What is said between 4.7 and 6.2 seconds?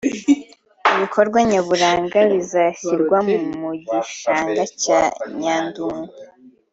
cya Nyandungu